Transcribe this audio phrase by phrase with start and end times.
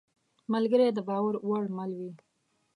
[0.53, 2.11] ملګری د باور وړ مل وي.